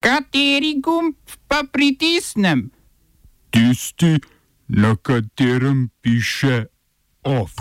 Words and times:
Kateri 0.00 0.80
gumb 0.80 1.12
pa 1.44 1.60
pritisnem? 1.72 2.70
Tisti, 3.50 4.16
na 4.68 4.96
katerem 4.96 5.90
piše 6.00 6.64
OF. 7.24 7.52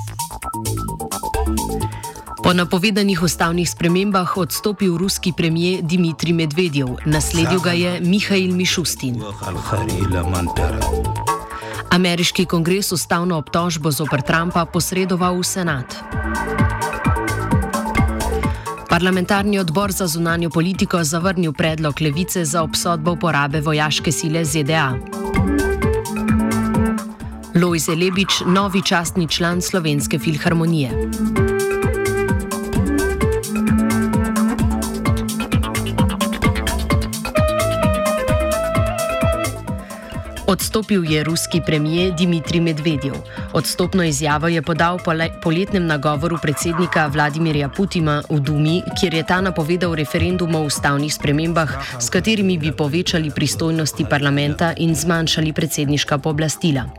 Po 2.44 2.54
napovedanih 2.54 3.23
ustavnih 3.23 3.70
spremembah 3.70 4.38
odstopil 4.38 4.97
ruski 4.97 5.33
premijer 5.38 5.83
Dmitrij 5.83 6.33
Medvedjev, 6.33 6.88
nasledil 7.05 7.60
ga 7.60 7.71
je 7.75 7.99
Mihajl 7.99 8.56
Mišustin. 8.56 9.19
Ameriški 11.92 12.46
kongres 12.46 12.92
ustavno 12.92 13.37
obtožbo 13.37 13.92
zoper 13.92 14.21
Trumpa 14.21 14.65
posredoval 14.65 15.35
v 15.35 15.44
senat. 15.44 15.99
Parlamentarni 18.90 19.59
odbor 19.59 19.91
za 19.91 20.08
zunanjo 20.08 20.49
politiko 20.49 21.03
zavrnil 21.03 21.53
predlog 21.53 22.02
levice 22.02 22.45
za 22.45 22.63
obsodbo 22.63 23.12
uporabe 23.12 23.62
vojaške 23.62 24.12
sile 24.12 24.45
ZDA. 24.45 24.93
Lojze 27.62 27.95
Lebič, 27.95 28.41
novi 28.45 28.81
častni 28.81 29.27
član 29.27 29.62
Slovenske 29.62 30.20
filharmonije. 30.20 30.89
Odstopil 40.49 41.05
je 41.05 41.23
ruski 41.23 41.62
premijer 41.66 42.13
Dmitrij 42.17 42.62
Medvedjev. 42.62 43.13
Odstopno 43.53 44.03
izjavo 44.03 44.48
je 44.48 44.62
podal 44.62 44.98
po 44.98 45.13
poletnem 45.44 45.85
nagovoru 45.85 46.38
predsednika 46.41 47.07
Vladimirja 47.07 47.70
Putina 47.70 48.23
v 48.30 48.40
Dumi, 48.40 48.81
kjer 48.99 49.13
je 49.13 49.23
ta 49.23 49.41
napovedal 49.41 49.93
referendum 49.93 50.55
o 50.55 50.63
ustavnih 50.63 51.13
spremembah, 51.13 51.70
s 51.99 52.09
katerimi 52.09 52.57
bi 52.57 52.71
povečali 52.71 53.31
pristojnosti 53.31 54.05
parlamenta 54.09 54.73
in 54.77 54.95
zmanjšali 54.95 55.54
predsedniška 55.54 56.17
pooblastila. 56.17 56.90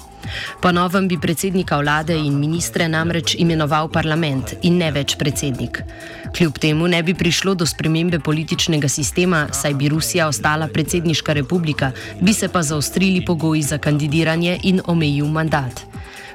Po 0.61 0.73
novem 0.73 1.09
bi 1.09 1.19
predsednika 1.19 1.79
vlade 1.81 2.15
in 2.15 2.39
ministre 2.39 2.89
namreč 2.89 3.35
imenoval 3.39 3.89
parlament 3.89 4.55
in 4.63 4.79
ne 4.79 4.91
več 4.93 5.17
predsednik. 5.17 5.83
Kljub 6.37 6.59
temu 6.63 6.87
ne 6.89 7.03
bi 7.03 7.15
prišlo 7.15 7.55
do 7.55 7.67
spremembe 7.67 8.21
političnega 8.21 8.89
sistema, 8.89 9.49
saj 9.53 9.75
bi 9.75 9.89
Rusija 9.89 10.29
ostala 10.29 10.69
predsedniška 10.69 11.33
republika, 11.33 11.91
bi 12.21 12.35
se 12.35 12.49
pa 12.49 12.63
zaostrili 12.63 13.25
pogoji 13.41 13.63
za 13.63 13.79
kandidiranje 13.79 14.59
in 14.63 14.81
omejil 14.87 15.27
mandat. 15.27 15.81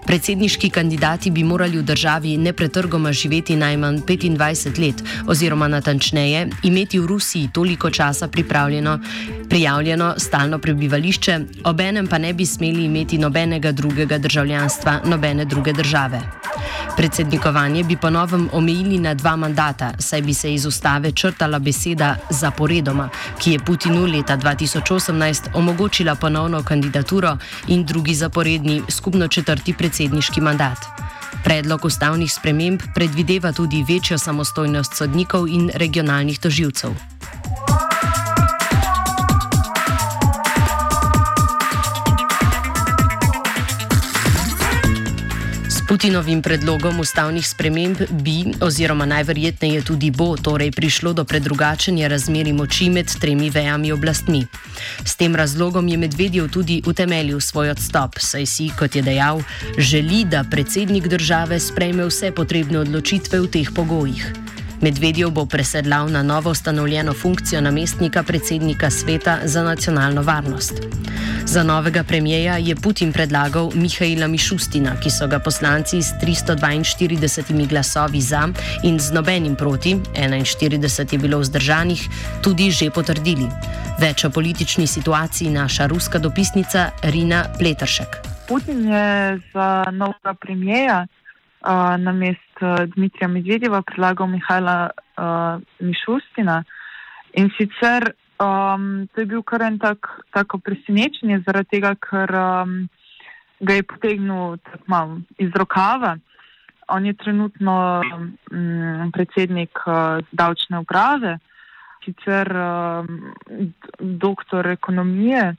Predsedniški 0.06 0.70
kandidati 0.70 1.32
bi 1.32 1.44
morali 1.44 1.78
v 1.78 1.84
državi 1.84 2.38
nepretrgoma 2.38 3.12
živeti 3.14 3.56
najmanj 3.56 4.00
25 4.06 4.80
let, 4.80 5.04
oziroma 5.28 5.68
natančneje, 5.68 6.48
imeti 6.64 7.00
v 7.00 7.06
Rusiji 7.06 7.50
toliko 7.54 7.90
časa 7.90 8.28
prijavljeno 9.50 10.14
stalno 10.18 10.60
prebivališče, 10.60 11.40
obenem 11.64 12.08
pa 12.08 12.18
ne 12.18 12.34
bi 12.34 12.46
smeli 12.46 12.86
imeti 12.86 13.18
nobenega 13.18 13.72
drugega 13.72 14.18
državljanstva, 14.18 15.00
nobene 15.06 15.46
druge 15.46 15.74
države. 15.74 16.22
Predsednikovanje 16.98 17.84
bi 17.84 17.98
ponovem 17.98 18.50
omejili 18.54 19.00
na 19.00 19.14
dva 19.14 19.36
mandata, 19.36 19.92
saj 20.00 20.22
bi 20.22 20.34
se 20.34 20.54
iz 20.54 20.66
ustave 20.66 21.12
črtala 21.12 21.60
beseda 21.60 22.16
zaporedoma, 22.30 23.10
ki 23.40 23.52
je 23.52 23.60
Putinu 23.60 24.06
leta 24.06 24.38
2018 24.38 25.50
omogočila 25.54 26.16
ponovno 26.16 26.64
kandidaturo 26.64 27.38
in 27.68 27.86
drugi 27.86 28.14
zaporedni, 28.16 28.82
skupno 28.90 29.28
četrti 29.28 29.74
predsedniški 29.74 30.42
mandat. 30.42 30.78
Predlog 31.44 31.86
ustavnih 31.86 32.34
sprememb 32.34 32.82
predvideva 32.96 33.52
tudi 33.52 33.86
večjo 33.88 34.18
samostojnost 34.18 34.96
sodnikov 34.96 35.48
in 35.48 35.70
regionalnih 35.76 36.40
toživcev. 36.40 37.15
Putinovim 45.96 46.42
predlogom 46.42 47.00
ustavnih 47.00 47.48
sprememb 47.48 48.02
bi, 48.20 48.42
oziroma 48.62 49.06
najverjetneje 49.08 49.84
tudi 49.88 50.10
bo, 50.12 50.36
torej 50.36 50.74
prišlo 50.76 51.14
do 51.16 51.24
predrugačenja 51.24 52.10
razmeri 52.12 52.52
moči 52.54 52.90
med 52.92 53.08
tremi 53.22 53.48
vejami 53.50 53.94
oblastmi. 53.96 54.42
S 55.06 55.16
tem 55.16 55.36
razlogom 55.36 55.88
je 55.88 55.98
Medvedjev 55.98 56.50
tudi 56.52 56.82
utemeljil 56.86 57.40
svoj 57.40 57.72
odstop, 57.78 58.20
saj 58.20 58.46
si, 58.46 58.68
kot 58.80 58.96
je 58.96 59.06
dejal, 59.08 59.40
želi, 59.78 60.26
da 60.28 60.44
predsednik 60.44 61.08
države 61.08 61.60
sprejme 61.64 62.10
vse 62.12 62.34
potrebne 62.36 62.84
odločitve 62.84 63.40
v 63.40 63.48
teh 63.48 63.72
pogojih. 63.72 64.34
Medvedjev 64.82 65.32
bo 65.32 65.46
presedlal 65.46 66.12
na 66.12 66.24
novo 66.24 66.52
ustanovljeno 66.52 67.14
funkcijo 67.14 67.62
namestnika 67.62 68.24
predsednika 68.24 68.90
sveta 68.92 69.40
za 69.46 69.64
nacionalno 69.64 70.22
varnost. 70.22 70.74
Za 71.48 71.64
novega 71.64 72.04
premijeja 72.04 72.58
je 72.58 72.76
Putin 72.76 73.14
predlagal 73.14 73.70
Mihajla 73.76 74.28
Mišustina, 74.28 74.96
ki 74.98 75.10
so 75.14 75.28
ga 75.28 75.40
poslanci 75.40 76.02
s 76.02 76.18
342 76.18 77.68
glasovi 77.70 78.22
za 78.22 78.50
in 78.84 79.00
z 79.00 79.14
nobenim 79.14 79.56
proti, 79.56 79.96
41 80.18 81.14
je 81.14 81.20
bilo 81.20 81.40
vzdržanih, 81.40 82.02
tudi 82.44 82.72
že 82.72 82.90
potrdili. 82.90 83.46
Več 84.02 84.26
o 84.26 84.30
politični 84.30 84.88
situaciji 84.88 85.54
naša 85.54 85.88
ruska 85.88 86.20
dopisnica 86.20 86.90
Rina 87.04 87.46
Pletršek. 87.60 88.18
Putin 88.50 88.90
je 88.90 89.40
za 89.54 89.86
novega 89.92 90.34
premijeja 90.34 91.08
na 91.98 92.12
mest 92.12 92.58
Dmitrija 92.96 93.28
Medvedjeva 93.28 93.82
predlagal 93.82 94.28
Mihajla 94.28 94.90
uh, 94.90 95.62
Mišustina. 95.80 96.64
In 97.34 97.50
sicer 97.58 98.14
um, 98.40 99.08
to 99.14 99.22
je 99.22 99.26
bil 99.26 99.44
kar 99.44 99.62
en 99.62 99.80
tak, 99.80 100.08
tako 100.34 100.60
presenečenje, 100.60 101.44
zaradi 101.46 101.78
tega, 101.78 101.96
ker 101.96 102.32
um, 102.36 102.78
ga 103.60 103.74
je 103.80 103.84
potegnil 103.84 104.58
malo 104.88 105.20
iz 105.38 105.52
rokava. 105.56 106.18
On 106.88 107.06
je 107.06 107.14
trenutno 107.14 108.02
um, 108.52 109.12
predsednik 109.14 109.80
uh, 109.88 110.22
davčne 110.32 110.80
uprave, 110.80 111.40
sicer 112.06 112.52
um, 112.54 113.34
doktor 114.00 114.68
ekonomije, 114.68 115.56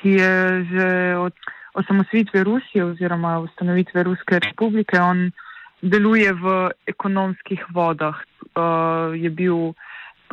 ki 0.00 0.10
je 0.10 0.34
že 0.64 0.90
od 1.16 1.32
osamosvitve 1.74 2.44
Rusije 2.44 2.84
oziroma 2.84 3.38
ustanovitve 3.38 4.02
Ruske 4.02 4.38
republike, 4.38 5.00
on 5.00 5.30
deluje 5.82 6.32
v 6.32 6.70
ekonomskih 6.86 7.64
vodah. 7.72 8.16
Uh, 8.50 9.14
je 9.14 9.30
bil 9.30 9.72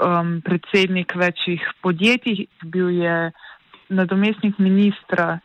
um, 0.04 0.42
predsednik 0.42 1.16
večjih 1.16 1.64
podjetij, 1.82 2.48
bil 2.64 2.90
je 2.90 3.32
nadomestnik 3.90 4.58
ministra 4.60 5.40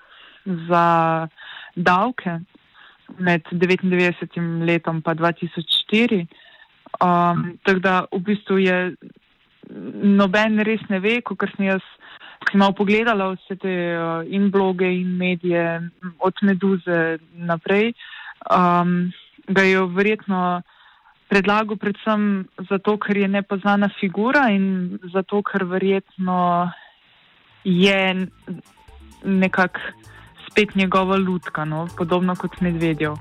za 0.44 1.28
davke 1.74 2.40
med 3.18 3.42
99 3.52 4.64
letom 4.64 4.96
in 4.96 5.02
2004. 5.02 6.26
Um, 7.00 7.58
tako 7.62 7.78
da 7.78 8.04
v 8.12 8.20
bistvu 8.20 8.58
je 8.58 8.94
noben 10.02 10.60
res 10.60 10.80
ne 10.88 11.00
ve, 11.00 11.20
kot 11.22 11.40
sem 11.56 11.66
jaz 11.66 11.82
ki 12.42 12.56
smo 12.58 12.72
pogledali 12.72 13.28
vse 13.36 13.56
te 13.62 13.72
uh, 13.94 14.26
in 14.26 14.50
bloge 14.50 14.88
in 14.90 15.16
medije 15.16 15.90
od 16.18 16.34
Meduze 16.42 17.18
naprej, 17.34 17.92
um, 18.50 19.12
ga 19.46 19.62
je 19.62 19.86
verjetno 19.86 20.62
predlagal 21.32 21.80
predvsem 21.80 22.44
zato, 22.68 22.98
ker 23.00 23.16
je 23.16 23.28
nepoznana 23.28 23.88
figura 24.00 24.50
in 24.52 24.98
zato, 25.12 25.40
ker 25.40 25.64
verjetno 25.64 26.68
je 27.64 28.28
nekako 29.24 29.80
spet 30.50 30.74
njegova 30.74 31.16
lutka, 31.16 31.64
no? 31.64 31.86
podobno 31.96 32.36
kot 32.36 32.60
medvedjev. 32.60 33.16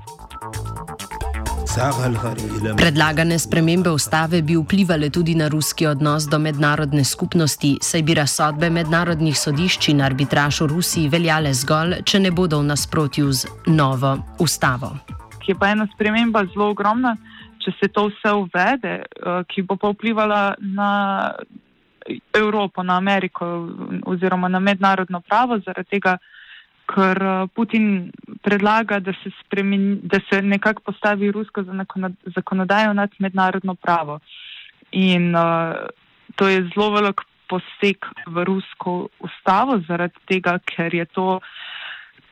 Predlagane 2.76 3.38
spremembe 3.38 3.90
ustave 3.90 4.42
bi 4.42 4.58
vplivali 4.60 5.08
tudi 5.10 5.34
na 5.34 5.48
ruski 5.48 5.86
odnos 5.86 6.26
do 6.28 6.38
mednarodne 6.38 7.04
skupnosti, 7.04 7.78
saj 7.80 8.02
bi 8.02 8.14
razsodbe 8.14 8.68
mednarodnih 8.70 9.38
sodišč 9.38 9.88
in 9.88 10.02
arbitraž 10.04 10.60
v 10.60 10.68
Rusiji 10.74 11.08
veljale 11.08 11.54
zgolj, 11.54 12.02
če 12.04 12.20
ne 12.20 12.30
bodo 12.30 12.60
v 12.60 12.68
nasprotju 12.74 13.32
z 13.32 13.48
novo 13.72 14.18
ustavo. 14.38 14.92
Je 15.48 15.56
pa 15.56 15.72
ena 15.72 15.88
sprememba 15.94 16.44
zelo 16.52 16.68
ogromna, 16.76 17.16
če 17.62 17.72
se 17.78 17.88
to 17.88 18.08
vse 18.10 18.34
uvede, 18.36 18.94
eh, 19.02 19.42
ki 19.48 19.62
bo 19.62 19.76
pa 19.76 19.92
vplivala 19.92 20.54
na 20.58 20.90
Evropo, 22.34 22.82
na 22.82 22.96
Ameriko 22.98 23.46
oziroma 24.10 24.48
na 24.48 24.58
mednarodno 24.58 25.20
pravo, 25.20 25.58
zaradi 25.62 25.96
tega, 25.96 26.16
ker 26.90 27.22
eh, 27.22 27.46
Putin 27.54 28.10
predlaga, 28.42 29.00
da 29.00 29.14
se, 29.22 29.32
spremeni, 29.40 30.00
da 30.02 30.20
se 30.28 30.42
nekako 30.42 30.82
postavi 30.90 31.30
rusko 31.32 31.64
zakonodajo 32.36 32.92
nad 32.92 33.10
mednarodno 33.18 33.74
pravo. 33.74 34.18
In 34.92 35.32
uh, 35.32 35.88
to 36.36 36.48
je 36.48 36.66
zelo 36.74 36.90
velik 36.92 37.22
poseg 37.48 38.04
v 38.26 38.44
rusko 38.44 39.08
ustavo, 39.24 39.78
zaradi 39.88 40.20
tega, 40.28 40.58
ker 40.68 40.92
je 40.92 41.06
to 41.16 41.40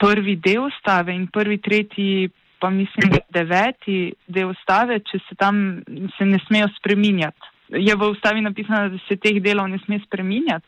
prvi 0.00 0.37
del 0.37 0.67
ustave 0.69 1.15
in 1.15 1.26
prvi, 1.33 1.56
tretji, 1.61 2.29
pa 2.61 2.71
mislim, 2.71 3.17
deveti 3.33 4.12
del 4.27 4.53
ustave, 4.53 5.01
če 5.01 5.21
se 5.29 5.37
tam 5.39 5.81
se 6.17 6.27
ne 6.27 6.41
smejo 6.47 6.69
spreminjati. 6.79 7.55
Je 7.71 7.95
v 7.95 8.11
ustavi 8.11 8.43
napisano, 8.43 8.91
da 8.91 8.99
se 9.07 9.17
teh 9.17 9.41
delov 9.43 9.69
ne 9.71 9.79
sme 9.85 10.01
spreminjati. 10.05 10.67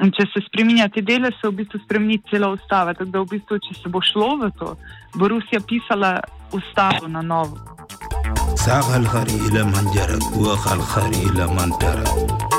In 0.00 0.08
če 0.16 0.24
se 0.32 0.40
spremenja 0.46 0.86
te 0.88 1.02
dele, 1.04 1.28
se 1.36 1.48
v 1.50 1.58
bistvu 1.58 1.82
spremeni 1.82 2.16
cela 2.30 2.48
ustava. 2.54 2.94
Tako 2.96 3.10
da, 3.12 3.20
v 3.20 3.34
bistvu, 3.34 3.58
če 3.66 3.76
se 3.82 3.92
bo 3.92 4.00
šlo 4.00 4.30
v 4.40 4.48
to, 4.56 4.72
bo 5.20 5.28
Rusija 5.28 5.60
pisala 5.68 6.14
ustavo 6.56 7.12
na 7.12 7.20
novo. 7.20 7.60
Zahal 8.64 9.04
hari 9.12 9.36
ila 9.50 9.66
manjara, 9.68 10.16
kuahal 10.32 10.80
hari 10.94 11.20
ila 11.28 11.50
manjara. 11.52 12.51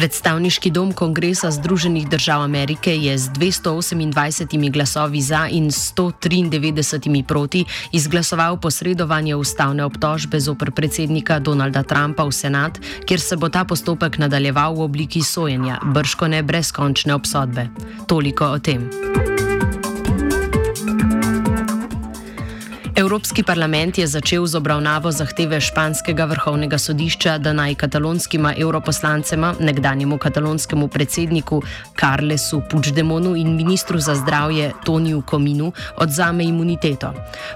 Predstavniški 0.00 0.70
dom 0.72 0.94
Kongresa 0.96 1.50
Združenih 1.52 2.08
držav 2.08 2.40
Amerike 2.40 2.96
je 2.96 3.18
z 3.18 3.28
228 3.36 4.72
glasovi 4.72 5.20
za 5.20 5.44
in 5.52 5.68
193 5.68 7.22
proti 7.28 7.64
izglasoval 7.92 8.56
posredovanje 8.56 9.36
ustavne 9.36 9.84
obtožbe 9.84 10.40
zoper 10.40 10.70
predsednika 10.72 11.38
Donalda 11.38 11.82
Trumpa 11.82 12.24
v 12.24 12.32
senat, 12.32 12.80
kjer 13.04 13.20
se 13.20 13.36
bo 13.36 13.52
ta 13.52 13.64
postopek 13.64 14.18
nadaljeval 14.18 14.74
v 14.74 14.88
obliki 14.88 15.22
sojenja, 15.22 15.76
brško 15.84 16.28
ne 16.28 16.42
brezkončne 16.42 17.14
obsodbe. 17.14 17.68
Toliko 18.08 18.56
o 18.56 18.58
tem. 18.58 18.88
Evropski 23.10 23.42
parlament 23.42 23.98
je 23.98 24.06
začel 24.06 24.46
z 24.46 24.54
obravnavo 24.54 25.10
zahteve 25.10 25.58
španskega 25.60 26.28
vrhovnega 26.30 26.78
sodišča, 26.78 27.38
da 27.42 27.50
naj 27.52 27.74
katalonskima 27.74 28.52
europoslancema, 28.54 29.50
nekdanjemu 29.60 30.18
katalonskemu 30.18 30.88
predsedniku 30.88 31.58
Carlesu 31.98 32.62
Puigdemonu 32.70 33.34
in 33.34 33.56
ministru 33.56 33.98
za 33.98 34.14
zdravje 34.14 34.70
Toniju 34.84 35.22
Kominu 35.26 35.72
odzame 35.96 36.44
imuniteto. 36.44 37.12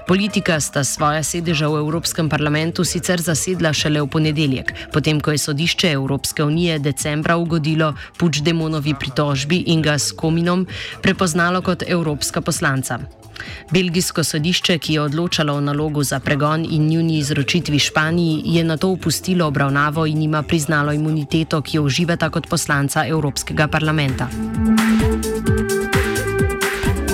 Politika 0.07 0.59
sta 0.59 0.83
svoja 0.83 1.23
sedeža 1.23 1.71
v 1.71 1.79
Evropskem 1.79 2.29
parlamentu 2.29 2.83
sicer 2.83 3.23
zasedla 3.23 3.71
šele 3.73 4.03
v 4.03 4.11
ponedeljek, 4.11 4.73
potem 4.91 5.23
ko 5.23 5.31
je 5.31 5.37
sodišče 5.37 5.91
Evropske 5.91 6.43
unije 6.43 6.79
decembra 6.79 7.37
ugodilo 7.37 7.93
Puigdemonovi 8.19 8.99
pritožbi 8.99 9.63
in 9.71 9.81
ga 9.81 9.95
s 9.95 10.11
Kominom 10.11 10.67
prepoznalo 11.01 11.61
kot 11.61 11.87
evropska 11.87 12.41
poslanca. 12.41 13.24
Belgijsko 13.71 14.23
sodišče, 14.23 14.77
ki 14.77 14.93
je 14.93 15.01
odločalo 15.01 15.53
o 15.53 15.61
nalogu 15.61 16.03
za 16.03 16.19
pregon 16.19 16.65
in 16.69 16.87
njuni 16.87 17.17
izročitvi 17.17 17.79
Španiji, 17.79 18.41
je 18.45 18.63
na 18.63 18.77
to 18.77 18.87
upustilo 18.87 19.47
obravnavo 19.47 20.05
in 20.05 20.21
ima 20.21 20.43
priznalo 20.43 20.93
imuniteto, 20.93 21.61
ki 21.61 21.77
jo 21.77 21.83
uživata 21.83 22.29
kot 22.29 22.47
poslanca 22.47 23.07
Evropskega 23.07 23.67
parlamenta. 23.67 24.29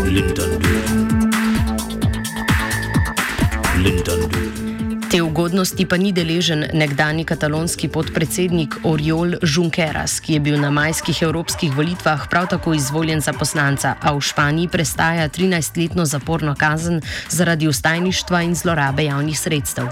Linton. 0.05 0.70
Ugodnosti 5.51 5.83
pa 5.83 5.99
ni 5.99 6.15
deležen 6.15 6.63
nekdani 6.71 7.25
katalonski 7.27 7.91
podpredsednik 7.91 8.87
Oriol 8.87 9.35
Junqueras, 9.43 10.21
ki 10.23 10.33
je 10.33 10.39
bil 10.39 10.55
na 10.55 10.69
majskih 10.71 11.27
evropskih 11.27 11.75
volitvah 11.75 12.23
prav 12.31 12.47
tako 12.47 12.71
izvoljen 12.73 13.19
za 13.19 13.33
poslanca, 13.35 13.97
a 13.99 14.15
v 14.15 14.21
Španiji 14.23 14.71
prestaja 14.71 15.27
13-letno 15.27 16.05
zaporno 16.07 16.55
kazen 16.55 17.01
zaradi 17.27 17.67
ustajništva 17.67 18.41
in 18.47 18.55
zlorabe 18.55 19.03
javnih 19.03 19.39
sredstev. 19.39 19.91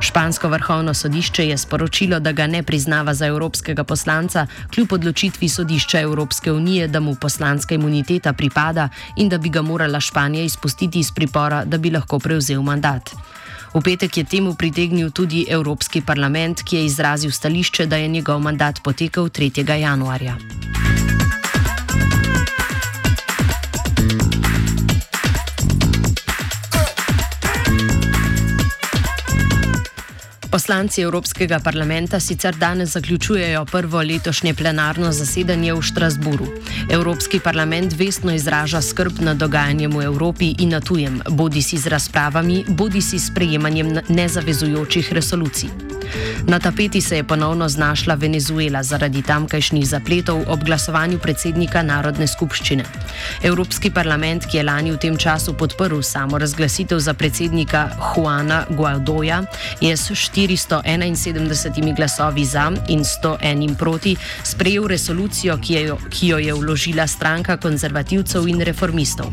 Špansko 0.00 0.48
vrhovno 0.48 0.94
sodišče 0.94 1.46
je 1.46 1.58
sporočilo, 1.58 2.18
da 2.18 2.32
ga 2.32 2.50
ne 2.50 2.62
priznava 2.62 3.14
za 3.14 3.30
evropskega 3.30 3.84
poslanca, 3.84 4.46
kljub 4.74 4.92
odločitvi 4.92 5.48
sodišča 5.48 6.00
Evropske 6.00 6.52
unije, 6.52 6.88
da 6.88 7.00
mu 7.00 7.14
poslanska 7.14 7.74
imuniteta 7.74 8.32
pripada 8.32 8.88
in 9.16 9.28
da 9.28 9.38
bi 9.38 9.48
ga 9.48 9.62
morala 9.62 10.00
Španija 10.00 10.44
izpustiti 10.44 10.98
iz 10.98 11.12
pripora, 11.14 11.64
da 11.64 11.78
bi 11.78 11.90
lahko 11.90 12.18
prevzel 12.18 12.62
mandat. 12.62 13.14
V 13.74 13.80
petek 13.84 14.16
je 14.16 14.24
temu 14.24 14.54
pritegnil 14.54 15.10
tudi 15.10 15.44
Evropski 15.48 16.00
parlament, 16.00 16.62
ki 16.62 16.76
je 16.76 16.84
izrazil 16.84 17.30
stališče, 17.30 17.86
da 17.86 17.96
je 17.96 18.08
njegov 18.08 18.40
mandat 18.40 18.80
potekel 18.82 19.28
3. 19.28 19.76
januarja. 19.80 20.36
Poslanci 30.58 31.02
Evropskega 31.02 31.60
parlamenta 31.62 32.18
sicer 32.20 32.56
danes 32.56 32.90
zaključujejo 32.90 33.64
prvo 33.64 34.00
letošnje 34.02 34.54
plenarno 34.54 35.12
zasedanje 35.12 35.74
v 35.74 35.82
Štrasburu. 35.82 36.46
Evropski 36.90 37.38
parlament 37.40 37.94
vestno 37.98 38.34
izraža 38.34 38.82
skrb 38.82 39.20
nad 39.20 39.36
dogajanjem 39.36 39.92
v 39.96 40.02
Evropi 40.02 40.54
in 40.58 40.74
na 40.74 40.80
tujem, 40.80 41.22
bodi 41.28 41.62
si 41.62 41.78
z 41.78 41.86
razpravami, 41.86 42.64
bodi 42.68 43.02
si 43.02 43.18
s 43.18 43.30
prejemanjem 43.34 44.00
nezavezujočih 44.08 45.12
resolucij. 45.12 45.97
Na 46.46 46.58
tapeti 46.58 47.00
se 47.00 47.16
je 47.16 47.24
ponovno 47.24 47.68
znašla 47.68 48.14
Venezuela 48.14 48.82
zaradi 48.82 49.22
tamkajšnjih 49.22 49.88
zapletov 49.88 50.44
ob 50.46 50.64
glasovanju 50.64 51.18
predsednika 51.18 51.82
Narodne 51.82 52.26
skupščine. 52.26 52.84
Evropski 53.42 53.90
parlament, 53.90 54.46
ki 54.46 54.56
je 54.56 54.62
lani 54.64 54.92
v 54.92 54.98
tem 54.98 55.16
času 55.16 55.54
podprl 55.54 56.00
samo 56.02 56.38
razglasitev 56.38 56.98
za 56.98 57.14
predsednika 57.14 57.88
Juana 57.98 58.64
Guaidoja, 58.70 59.42
je 59.80 59.96
s 59.96 60.10
471 60.10 61.96
glasovi 61.96 62.44
za 62.44 62.72
in 62.88 63.04
101 63.04 63.76
proti 63.76 64.16
sprejel 64.44 64.86
resolucijo, 64.86 65.58
ki, 65.58 65.74
je, 65.74 65.96
ki 66.10 66.28
jo 66.28 66.38
je 66.38 66.54
vložila 66.54 67.06
stranka 67.06 67.56
konzervativcev 67.56 68.48
in 68.48 68.60
reformistov. 68.60 69.32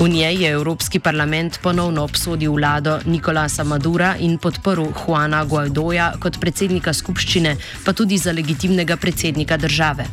V 0.00 0.08
njej 0.08 0.42
je 0.42 0.50
Evropski 0.50 0.98
parlament 0.98 1.58
ponovno 1.62 2.04
obsodil 2.04 2.52
vlado 2.52 2.98
Nikolasa 3.06 3.64
Madura 3.64 4.16
in 4.18 4.38
podporil 4.38 4.88
Juana 4.96 5.44
Guaidoja 5.44 6.12
kot 6.20 6.40
predsednika 6.40 6.92
skupščine, 6.92 7.56
pa 7.84 7.92
tudi 7.92 8.18
za 8.18 8.32
legitimnega 8.32 8.96
predsednika 8.96 9.56
države. 9.56 10.06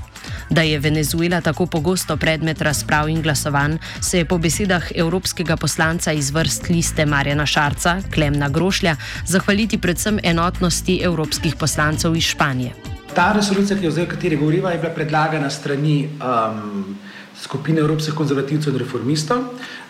Da 0.50 0.62
je 0.62 0.80
Venezuela 0.80 1.42
tako 1.42 1.66
pogosto 1.66 2.18
predmet 2.18 2.62
razprav 2.62 3.10
in 3.10 3.22
glasovanj, 3.22 3.78
se 4.02 4.18
je 4.18 4.26
po 4.26 4.38
besedah 4.38 4.92
evropskega 4.96 5.58
poslanca 5.58 6.12
iz 6.12 6.32
vrst 6.32 6.70
liste 6.70 7.06
Marjana 7.06 7.46
Šarca, 7.46 8.02
Klemna 8.14 8.50
Grošlja, 8.50 8.96
zahvaliti 9.26 9.78
predvsem 9.78 10.20
enotnosti 10.24 11.00
evropskih 11.04 11.56
poslancev 11.56 12.16
iz 12.16 12.24
Španije. 12.24 12.74
Ta 13.16 13.32
resolucija, 13.34 13.78
ki 13.80 13.92
zdaj 13.92 14.04
o 14.04 14.10
kateri 14.10 14.36
govoriva, 14.38 14.72
je 14.72 14.78
bila 14.78 14.94
predlagana 14.94 15.50
strani 15.50 16.10
um, 16.20 16.98
skupine 17.42 17.80
evropskih 17.80 18.14
konzervativcev 18.14 18.74
in 18.74 18.80
reformistov. 18.80 19.44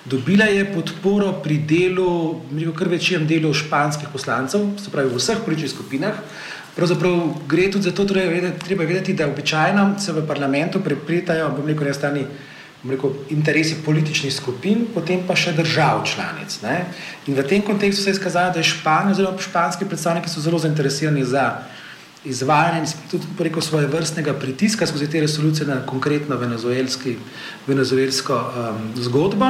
Dobila 0.05 0.45
je 0.45 0.65
podporo 0.73 1.33
pri 1.43 1.57
delu, 1.57 2.41
kar 2.77 2.87
večjem 2.87 3.27
delu 3.27 3.53
španskih 3.53 4.09
poslancev, 4.13 4.69
se 4.77 4.91
pravi 4.91 5.09
v 5.09 5.17
vseh 5.17 5.41
političnih 5.45 5.71
skupinah. 5.71 6.21
Pravzaprav 6.75 7.33
gre 7.47 7.71
tudi 7.71 7.89
za 7.89 7.91
to, 7.91 8.03
da 8.03 8.13
torej 8.13 8.37
je 8.37 8.53
treba 8.65 8.83
vedeti, 8.83 9.13
da 9.13 9.27
običajno 9.27 9.95
se 9.99 10.13
v 10.13 10.27
parlamentu 10.27 10.79
prepletajo, 10.79 11.49
bom 11.57 11.67
rekel, 11.67 11.87
na 11.87 11.93
strani 11.93 12.23
rekel, 12.87 13.11
interesi 13.29 13.75
političnih 13.85 14.33
skupin, 14.33 14.85
potem 14.93 15.25
pa 15.27 15.35
še 15.35 15.51
držav 15.57 16.05
članic. 16.07 16.61
Ne? 16.63 16.85
In 17.27 17.35
v 17.35 17.43
tem 17.43 17.61
kontekstu 17.61 18.03
se 18.03 18.13
je 18.13 18.19
skazalo, 18.21 18.53
da 18.53 18.63
je 18.63 18.69
Španija, 18.71 19.17
zelo 19.19 19.33
španski 19.35 19.85
predstavniki 19.85 20.29
so 20.29 20.41
zelo 20.41 20.59
zainteresirani 20.59 21.25
za 21.25 21.49
izvajanje 22.25 22.91
tudi 23.11 23.25
preko 23.37 23.61
svoje 23.61 23.87
vrstnega 23.87 24.33
pritiska 24.33 24.87
skozi 24.87 25.09
te 25.09 25.21
resolucije 25.21 25.67
na 25.67 25.85
konkretno 25.85 26.37
venezuelsko 27.67 28.35
um, 28.35 28.91
zgodbo. 28.95 29.45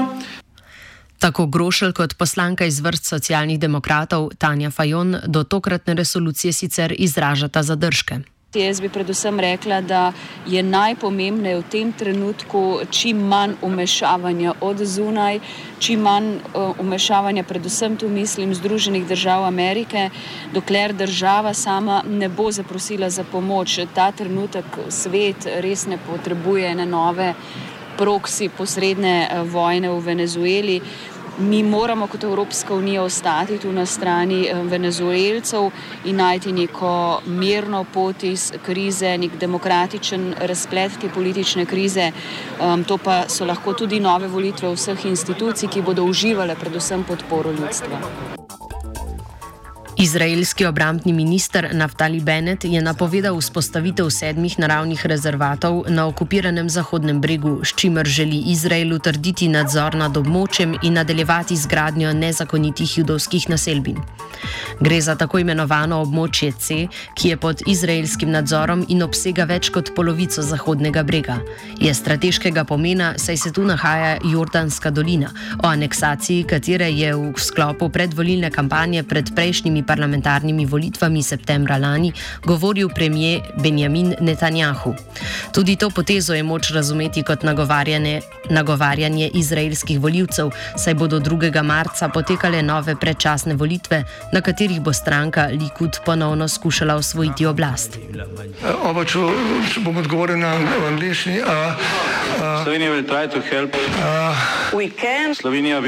Tako 1.20 1.46
Grošelj 1.46 1.94
kot 1.94 2.14
poslanka 2.18 2.66
iz 2.66 2.80
vrst 2.80 3.06
socialnih 3.06 3.60
demokratov 3.60 4.30
Tanja 4.38 4.72
Fajon 4.72 5.16
do 5.28 5.44
tokratne 5.44 5.94
resolucije 5.94 6.54
sicer 6.54 6.96
izražata 6.98 7.64
zadržke. 7.64 8.20
Jaz 8.54 8.80
bi 8.82 8.90
predvsem 8.90 9.40
rekla, 9.40 9.82
da 9.82 10.14
je 10.48 10.64
najpomembnejše 10.64 11.58
v 11.58 11.64
tem 11.70 11.92
trenutku 11.94 12.80
čim 12.90 13.18
manj 13.30 13.52
umešavanja 13.62 14.54
od 14.62 14.82
zunaj, 14.82 15.38
čim 15.80 16.02
manj 16.02 16.32
umešavanja, 16.80 17.44
predvsem 17.44 17.98
tu 17.98 18.10
mislim 18.10 18.56
Združenih 18.56 19.06
držav 19.08 19.46
Amerike, 19.46 20.10
dokler 20.54 20.94
država 20.94 21.54
sama 21.54 22.02
ne 22.08 22.30
bo 22.30 22.52
zaprosila 22.52 23.10
za 23.10 23.24
pomoč. 23.24 23.80
Ta 23.94 24.12
trenutek 24.12 24.66
svet 24.90 25.46
res 25.62 25.86
ne 25.86 26.00
potrebuje 26.08 26.72
ene 26.72 26.86
nove 26.86 27.34
proksi 28.00 28.50
posredne 28.50 29.28
eh, 29.28 29.44
vojne 29.44 29.92
v 29.92 30.00
Venezueli. 30.00 30.82
Mi 31.40 31.64
moramo 31.64 32.08
kot 32.08 32.24
Evropska 32.24 32.74
unija 32.74 33.04
ostati 33.04 33.58
tu 33.58 33.72
na 33.72 33.86
strani 33.86 34.48
eh, 34.48 34.64
venezuelcev 34.64 35.70
in 36.06 36.16
najti 36.16 36.52
neko 36.52 37.22
mirno 37.26 37.86
pot 37.94 38.24
iz 38.24 38.52
krize, 38.66 39.18
nek 39.18 39.38
demokratičen 39.40 40.34
razplet 40.40 40.92
te 41.02 41.10
politične 41.10 41.66
krize. 41.66 42.12
Um, 42.62 42.84
to 42.84 42.98
pa 42.98 43.24
so 43.30 43.46
lahko 43.46 43.74
tudi 43.74 44.00
nove 44.00 44.28
volitve 44.28 44.74
vseh 44.76 45.06
institucij, 45.06 45.70
ki 45.70 45.82
bodo 45.82 46.04
uživale 46.04 46.56
predvsem 46.56 47.04
podporo 47.04 47.52
ljudstva. 47.52 48.39
Izraelski 50.02 50.66
obrambni 50.66 51.14
minister 51.14 51.70
Naftali 51.74 52.20
Bennett 52.20 52.64
je 52.64 52.82
napovedal 52.82 53.36
vzpostavitev 53.40 54.08
sedmih 54.10 54.60
naravnih 54.60 55.06
rezervatov 55.06 55.84
na 55.92 56.08
okupiranem 56.08 56.70
Zahodnem 56.70 57.20
bregu, 57.22 57.60
s 57.64 57.76
čimer 57.76 58.08
želi 58.08 58.40
Izrael 58.48 58.94
utrditi 58.96 59.48
nadzor 59.48 59.96
nad 59.96 60.18
območjem 60.18 60.78
in 60.84 60.96
nadaljevati 60.96 61.56
zgradnjo 61.56 62.14
nezakonitih 62.14 62.98
judovskih 62.98 63.50
naselbin. 63.50 64.00
Gre 64.80 65.02
za 65.02 65.16
tako 65.16 65.40
imenovano 65.40 66.00
območje 66.02 66.52
C, 66.52 66.88
ki 67.14 67.30
je 67.30 67.38
pod 67.38 67.62
izraelskim 67.68 68.32
nadzorom 68.32 68.86
in 68.88 69.04
obsega 69.04 69.44
več 69.44 69.68
kot 69.70 69.92
polovico 69.96 70.42
Zahodnega 70.42 71.04
brega. 71.04 71.42
Je 71.80 71.94
strateškega 71.94 72.64
pomena, 72.64 73.14
saj 73.18 73.38
se 73.38 73.52
tu 73.52 73.66
nahaja 73.68 74.18
Jordanska 74.24 74.90
dolina, 74.96 75.34
o 75.64 75.68
aneksaciji 75.68 76.48
katere 76.48 76.88
je 76.92 77.12
v 77.16 77.34
sklopu 77.36 77.90
predvolilne 77.90 78.52
kampanje 78.52 79.04
pred 79.04 79.36
prejšnjimi 79.36 79.84
parlamentarnimi 79.90 80.66
volitvami 80.66 81.24
septembra 81.24 81.78
lani 81.78 82.14
govoril 82.46 82.90
premijer 82.90 83.42
Benjamin 83.58 84.14
Netanjahu. 84.22 84.94
Tudi 85.54 85.76
to 85.76 85.90
potezo 85.90 86.34
je 86.34 86.44
moč 86.44 86.72
razumeti 86.72 87.24
kot 87.24 87.44
nagovarjanje, 87.44 88.22
nagovarjanje 88.50 89.32
izraelskih 89.34 90.00
voljivcev, 90.00 90.52
saj 90.78 90.94
bodo 90.94 91.20
2. 91.20 91.64
marca 91.64 92.10
potekale 92.10 92.62
nove 92.62 92.96
predčasne 92.96 93.56
volitve, 93.56 94.04
na 94.34 94.42
katerih 94.42 94.82
bo 94.82 94.94
stranka 94.94 95.50
Likud 95.52 96.00
ponovno 96.06 96.48
skušala 96.48 96.96
osvojiti 96.96 97.46
oblast. 97.46 97.98
Oba, 98.84 99.06
če, 99.06 99.20
če 99.74 99.82
bom 99.86 99.98
odgovoril 99.98 100.38
na 100.40 100.54
angliški. 100.88 101.40
Slovenija 102.64 102.92
bo 102.92 103.02
poskušala 103.08 103.68
pomagati. 103.74 105.36
Slovenija 105.42 105.82
bo 105.82 105.88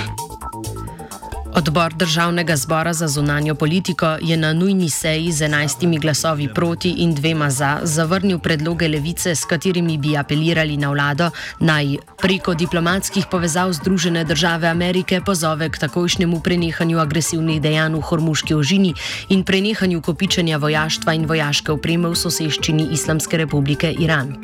Odbor 1.53 1.93
državnega 1.93 2.55
zbora 2.55 2.93
za 2.93 3.07
zunanjo 3.07 3.55
politiko 3.55 4.17
je 4.21 4.37
na 4.37 4.53
nujni 4.53 4.89
seji 4.89 5.31
z 5.31 5.41
enajstimi 5.41 5.99
glasovi 5.99 6.47
proti 6.53 6.89
in 6.89 7.15
dvema 7.15 7.49
za 7.49 7.79
zavrnil 7.83 8.39
predloge 8.39 8.87
levice, 8.87 9.35
s 9.35 9.45
katerimi 9.45 9.97
bi 9.97 10.17
apelirali 10.17 10.77
na 10.77 10.89
vlado 10.89 11.29
naj 11.59 11.97
preko 12.21 12.53
diplomatskih 12.53 13.25
povezav 13.31 13.73
Združene 13.73 14.23
države 14.23 14.67
Amerike 14.67 15.21
pozove 15.21 15.69
k 15.69 15.77
takojšnjemu 15.77 16.39
prenehanju 16.39 16.99
agresivnih 16.99 17.61
dejanj 17.61 17.95
v 17.95 18.01
Hormuški 18.01 18.53
ožini 18.53 18.93
in 19.29 19.43
prenehanju 19.43 20.01
kopičenja 20.01 20.57
vojaštva 20.57 21.13
in 21.13 21.25
vojaške 21.25 21.71
opreme 21.71 22.07
v 22.09 22.15
soseščini 22.15 22.87
Islamske 22.91 23.37
republike 23.37 23.91
Iran. 23.99 24.35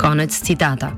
Konec 0.00 0.40
citata. 0.40 0.92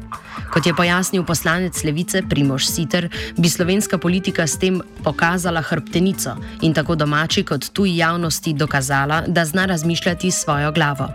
Kot 0.51 0.67
je 0.67 0.75
pojasnil 0.75 1.23
poslanec 1.25 1.85
Levice 1.85 2.23
Primož 2.23 2.67
Siter, 2.67 3.09
bi 3.39 3.49
slovenska 3.49 3.99
politika 3.99 4.47
s 4.47 4.59
tem 4.59 4.83
pokazala 5.05 5.63
hrbtenico 5.63 6.35
in 6.63 6.75
tako 6.75 6.95
domači 6.95 7.45
kot 7.47 7.71
tuji 7.73 7.97
javnosti 7.97 8.53
dokazala, 8.53 9.23
da 9.27 9.45
zna 9.45 9.67
razmišljati 9.67 10.31
s 10.31 10.43
svojo 10.43 10.73
glavo. 10.73 11.09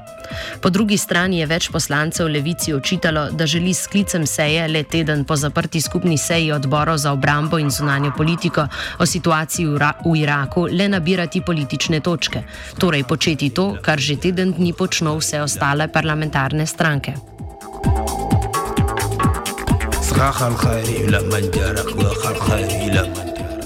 Po 0.61 0.69
drugi 0.69 0.97
strani 0.97 1.39
je 1.39 1.45
več 1.45 1.69
poslancev 1.69 2.27
Levici 2.27 2.73
očitalo, 2.73 3.27
da 3.31 3.45
želi 3.45 3.73
s 3.73 3.87
klicem 3.87 4.25
seje 4.27 4.67
le 4.67 4.83
teden 4.83 5.23
po 5.25 5.35
zaprti 5.35 5.81
skupni 5.81 6.17
seji 6.17 6.51
odborov 6.51 6.97
za 6.97 7.11
obrambo 7.11 7.59
in 7.59 7.69
zunanjo 7.69 8.11
politiko 8.17 8.67
o 8.99 9.05
situaciji 9.05 9.67
v, 9.67 9.77
Ra 9.77 9.93
v 10.05 10.15
Iraku 10.23 10.67
le 10.71 10.89
nabirati 10.89 11.41
politične 11.41 11.99
točke, 11.99 12.43
torej 12.79 13.03
početi 13.03 13.49
to, 13.49 13.75
kar 13.81 13.99
že 13.99 14.15
teden 14.15 14.53
dni 14.53 14.73
počno 14.73 15.17
vse 15.19 15.41
ostale 15.41 15.87
parlamentarne 15.87 16.65
stranke. 16.65 17.34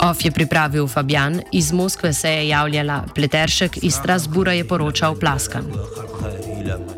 Of 0.01 0.25
je 0.25 0.31
pripravil 0.31 0.87
Fabjan, 0.87 1.41
iz 1.51 1.71
Moskve 1.71 2.13
se 2.13 2.29
je 2.29 2.47
javljala 2.47 3.03
Pleteršek, 3.15 3.83
iz 3.83 3.93
Strasbura 3.93 4.53
je 4.53 4.67
poročal 4.67 5.15
Plaskan. 5.15 5.63